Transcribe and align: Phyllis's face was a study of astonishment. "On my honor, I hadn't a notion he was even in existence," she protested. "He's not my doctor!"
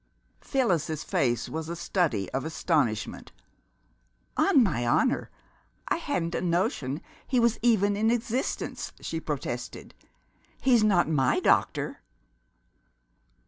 Phyllis's 0.39 1.03
face 1.03 1.47
was 1.47 1.69
a 1.69 1.75
study 1.75 2.27
of 2.31 2.43
astonishment. 2.43 3.31
"On 4.35 4.63
my 4.63 4.83
honor, 4.83 5.29
I 5.89 5.97
hadn't 5.97 6.33
a 6.33 6.41
notion 6.41 7.03
he 7.27 7.39
was 7.39 7.59
even 7.61 7.95
in 7.95 8.09
existence," 8.09 8.93
she 8.99 9.19
protested. 9.19 9.93
"He's 10.59 10.83
not 10.83 11.07
my 11.07 11.39
doctor!" 11.39 12.01